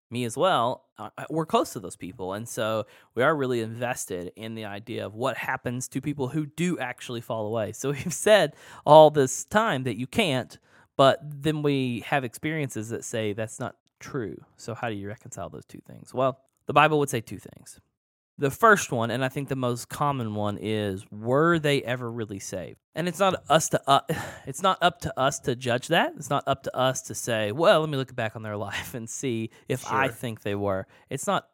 [0.09, 3.61] me as well, uh, uh, we're close to those people, and so we are really
[3.61, 7.71] invested in the idea of what happens to people who do actually fall away.
[7.71, 10.57] So we've said all this time that you can't,
[10.95, 14.37] but then we have experiences that say that's not true.
[14.57, 16.13] So how do you reconcile those two things?
[16.13, 17.79] Well, the Bible would say two things.
[18.37, 22.39] The first one, and I think the most common one, is were they ever really
[22.39, 22.77] saved?
[22.93, 24.01] And it's not us to uh,
[24.45, 26.13] it's not up to us to judge that.
[26.17, 28.93] It's not up to us to say, well, let me look back on their life
[28.93, 30.85] and see if I think they were.
[31.09, 31.47] It's not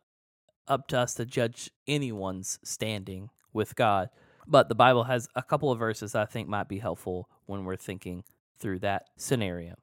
[0.67, 4.09] up to us to judge anyone's standing with God.
[4.47, 7.75] But the Bible has a couple of verses I think might be helpful when we're
[7.75, 8.23] thinking
[8.57, 9.75] through that scenario.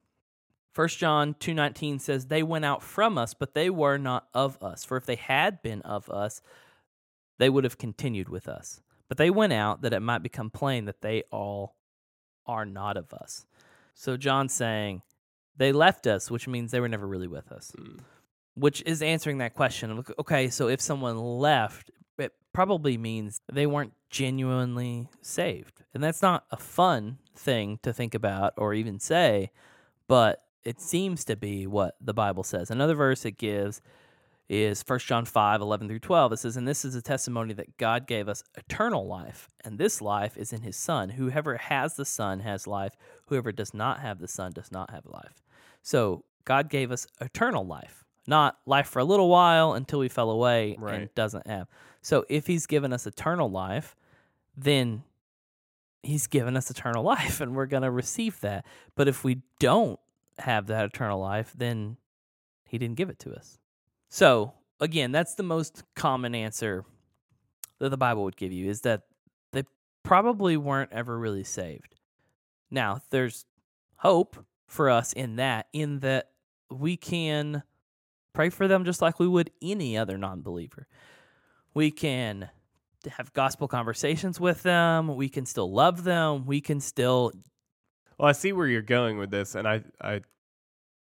[0.75, 4.85] 1 John 2:19 says they went out from us but they were not of us
[4.85, 6.41] for if they had been of us
[7.39, 10.85] they would have continued with us but they went out that it might become plain
[10.85, 11.75] that they all
[12.45, 13.45] are not of us.
[13.95, 15.01] So John's saying
[15.57, 17.73] they left us which means they were never really with us.
[17.77, 17.99] Mm.
[18.53, 23.65] Which is answering that question of okay so if someone left it probably means they
[23.65, 25.83] weren't genuinely saved.
[25.93, 29.51] And that's not a fun thing to think about or even say,
[30.07, 32.69] but it seems to be what the Bible says.
[32.69, 33.81] Another verse it gives
[34.49, 36.33] is 1 John 5 11 through 12.
[36.33, 40.01] It says, And this is a testimony that God gave us eternal life, and this
[40.01, 41.09] life is in his Son.
[41.09, 42.93] Whoever has the Son has life.
[43.27, 45.43] Whoever does not have the Son does not have life.
[45.83, 50.31] So God gave us eternal life, not life for a little while until we fell
[50.31, 51.67] away and doesn't have.
[52.01, 53.95] So if he's given us eternal life,
[54.57, 55.03] then
[56.01, 58.65] he's given us eternal life and we're going to receive that.
[58.95, 59.99] But if we don't
[60.39, 61.97] have that eternal life, then
[62.65, 63.59] he didn't give it to us.
[64.09, 66.83] So, again, that's the most common answer
[67.79, 69.03] that the Bible would give you is that
[69.51, 69.63] they
[70.03, 71.95] probably weren't ever really saved.
[72.71, 73.45] Now, there's
[73.97, 76.29] hope for us in that, in that
[76.69, 77.63] we can
[78.33, 80.87] pray for them just like we would any other non believer.
[81.73, 82.49] We can
[83.17, 85.15] have gospel conversations with them.
[85.15, 86.45] We can still love them.
[86.45, 87.31] We can still,
[88.17, 90.21] Well, I see where you're going with this, and I, I,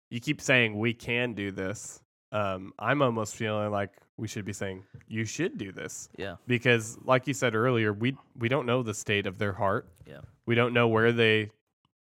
[0.09, 2.01] you keep saying we can do this.
[2.31, 6.97] Um, I'm almost feeling like we should be saying you should do this yeah, because,
[7.03, 9.87] like you said earlier, we we don't know the state of their heart.
[10.05, 10.21] Yeah.
[10.45, 11.51] we don't know where they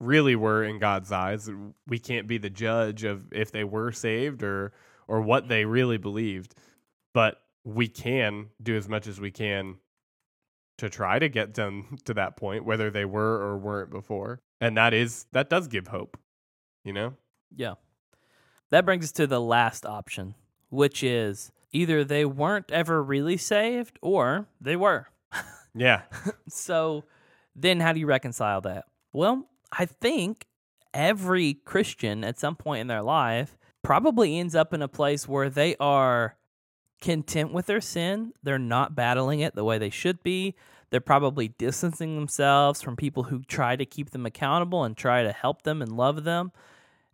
[0.01, 1.49] really were in God's eyes.
[1.87, 4.73] We can't be the judge of if they were saved or
[5.07, 6.55] or what they really believed,
[7.15, 9.77] but we can do as much as we can
[10.79, 14.41] to try to get them to that point, whether they were or weren't before.
[14.61, 16.19] And that is that does give hope,
[16.85, 17.15] you know?
[17.55, 17.75] yeah.
[18.71, 20.35] That brings us to the last option,
[20.69, 25.09] which is either they weren't ever really saved or they were.
[25.73, 26.03] Yeah.
[26.49, 27.05] So
[27.55, 28.87] then how do you reconcile that?
[29.13, 30.47] Well, I think
[30.93, 35.49] every Christian at some point in their life probably ends up in a place where
[35.49, 36.37] they are
[37.01, 38.33] content with their sin.
[38.43, 40.57] They're not battling it the way they should be.
[40.91, 45.33] They're probably distancing themselves from people who try to keep them accountable and try to
[45.33, 46.51] help them and love them.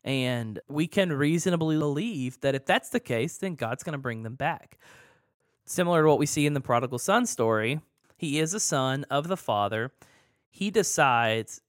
[0.07, 4.23] And we can reasonably believe that if that's the case, then God's going to bring
[4.23, 4.79] them back.
[5.65, 7.81] Similar to what we see in the prodigal son story,
[8.17, 9.91] he is a son of the father.
[10.49, 11.61] He decides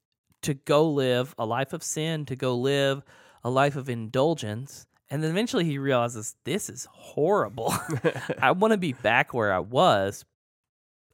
[0.44, 3.02] to go live a life of sin, to go live
[3.44, 4.86] a life of indulgence.
[5.10, 7.74] And then eventually he realizes this is horrible.
[8.42, 10.26] I want to be back where I was.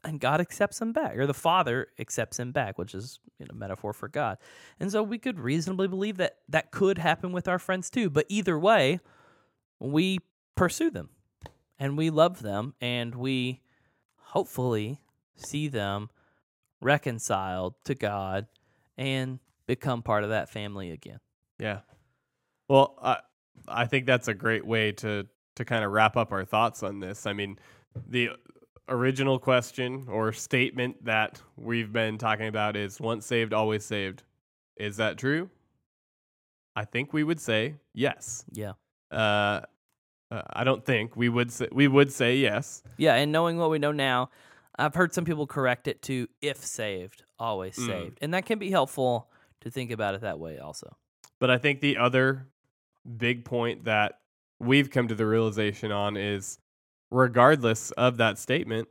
[0.06, 3.56] And God accepts him back, or the Father accepts him back, which is you know,
[3.56, 4.38] metaphor for God.
[4.80, 8.10] And so we could reasonably believe that that could happen with our friends too.
[8.10, 9.00] But either way,
[9.80, 10.20] we
[10.56, 11.10] pursue them
[11.80, 13.62] and we love them and we
[14.18, 15.00] hopefully
[15.36, 16.10] see them
[16.82, 18.48] reconciled to God
[18.98, 21.20] and become part of that family again.
[21.60, 21.80] Yeah.
[22.68, 23.20] Well, I
[23.68, 27.00] I think that's a great way to to kind of wrap up our thoughts on
[27.00, 27.26] this.
[27.26, 27.60] I mean,
[28.08, 28.32] the
[28.90, 34.24] original question or statement that we've been talking about is once saved always saved.
[34.78, 35.50] Is that true?
[36.76, 38.46] I think we would say yes.
[38.52, 38.74] Yeah.
[39.12, 39.62] Uh,
[40.32, 42.82] uh, I don't think we would say we would say yes.
[42.98, 44.32] Yeah, and knowing what we know now,
[44.78, 47.86] I've heard some people correct it to if saved, always Mm.
[47.86, 48.18] saved.
[48.22, 49.30] And that can be helpful
[49.62, 50.98] to think about it that way also.
[51.40, 52.48] But I think the other
[53.18, 54.20] big point that
[54.60, 56.58] we've come to the realization on is
[57.14, 58.88] regardless of that statement,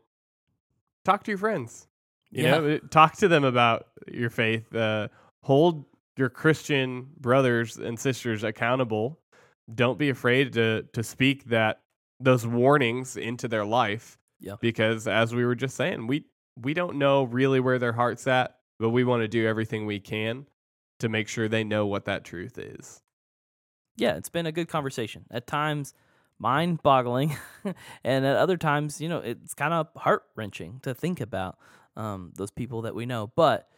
[1.05, 1.89] talk to your friends.
[2.31, 2.51] You Yeah.
[2.59, 4.75] know, talk to them about your faith.
[4.75, 5.09] Uh,
[5.43, 5.85] hold
[6.17, 9.19] your Christian brothers and sisters accountable.
[9.75, 11.83] Don't be afraid to to speak that
[12.21, 14.19] those warnings into their life.
[14.41, 14.57] Yeah.
[14.61, 18.59] Because as we were just saying, we we don't know really where their heart's at,
[18.79, 20.47] but we want to do everything we can
[21.01, 23.03] to make sure they know what that truth is.
[23.97, 25.27] Yeah, it's been a good conversation.
[25.31, 25.95] At times
[26.43, 27.37] mind boggling
[28.05, 31.57] and at other times, you know, it's kind of heart wrenching to think about
[31.97, 33.31] um, those people that we know.
[33.37, 33.69] But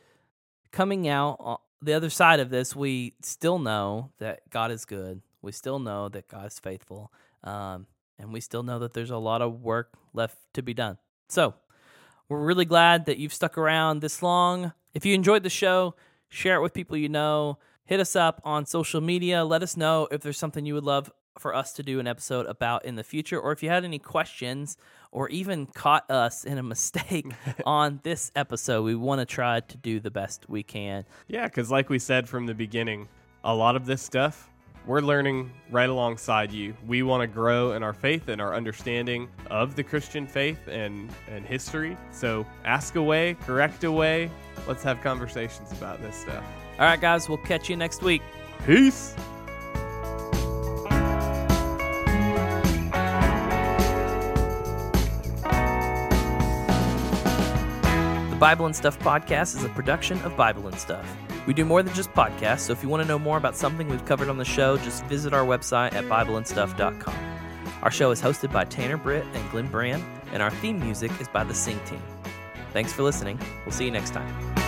[0.73, 5.21] coming out the other side of this, we still know that God is good.
[5.43, 7.13] We still know that God is faithful.
[7.45, 7.87] Um,
[8.19, 10.97] and we still know that there's a lot of work left to be done.
[11.29, 11.55] So
[12.31, 14.73] we're really glad that you've stuck around this long.
[14.95, 15.95] If you enjoyed the show,
[16.29, 17.59] share it with people you know.
[17.85, 19.45] Hit us up on social media.
[19.45, 22.47] Let us know if there's something you would love for us to do an episode
[22.47, 24.77] about in the future, or if you had any questions
[25.13, 27.33] or even caught us in a mistake
[27.67, 28.83] on this episode.
[28.83, 31.05] We want to try to do the best we can.
[31.29, 33.09] Yeah, because like we said from the beginning,
[33.45, 34.51] a lot of this stuff
[34.87, 36.77] we're learning right alongside you.
[36.87, 41.11] We want to grow in our faith and our understanding of the Christian faith and,
[41.29, 41.97] and history.
[42.13, 44.31] So ask away, correct away.
[44.69, 46.45] Let's have conversations about this stuff.
[46.79, 48.23] All right, guys, we'll catch you next week.
[48.67, 49.15] Peace.
[58.45, 61.11] Bible and Stuff podcast is a production of Bible and Stuff.
[61.47, 63.89] We do more than just podcasts, so if you want to know more about something
[63.89, 67.15] we've covered on the show, just visit our website at BibleandStuff.com.
[67.83, 71.29] Our show is hosted by Tanner Britt and Glenn Brand, and our theme music is
[71.29, 72.03] by the Sing Team.
[72.75, 73.41] Thanks for listening.
[73.65, 74.64] We'll see you next time.